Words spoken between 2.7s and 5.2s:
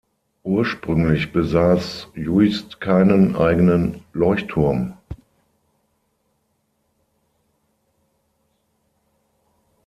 keinen eigenen Leuchtturm.